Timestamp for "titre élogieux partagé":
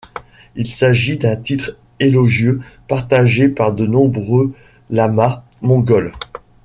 1.35-3.49